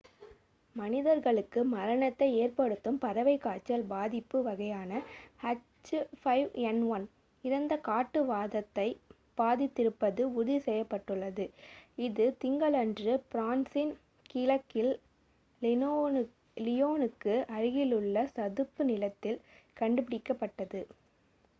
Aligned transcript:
மனிதர்களுக்கு 0.75 1.59
மரணத்தை 1.71 2.27
ஏற்படுத்தும் 2.37 2.97
பறவைக் 2.99 3.41
காய்ச்சல் 3.41 3.83
பாதிப்பு 3.87 4.37
வகையான 4.43 4.89
h5n1 5.49 7.03
இறந்த 7.43 7.75
காட்டு 7.81 8.21
வாத்தைப் 8.25 8.97
பாதித்திருப்பது 9.37 10.23
உறுதி 10.33 10.57
செய்யப்பட்டுள்ளது 10.59 11.45
இது 11.99 12.25
திங்களன்று 12.41 13.13
பிரான்சின் 13.31 13.93
கிழக்கில் 14.29 14.93
லியோனுக்கு 16.61 17.35
அருகிலுள்ள 17.55 18.27
சதுப்பு 18.35 18.85
நிலத்தில் 18.85 19.41
கண்டுபிடிக்கப்பட்டது 19.77 20.83